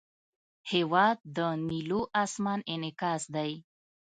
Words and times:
هېواد 0.71 1.17
د 1.35 1.37
نیلو 1.67 2.01
آسمان 2.23 2.59
انعکاس 2.73 3.23
دی. 3.35 3.51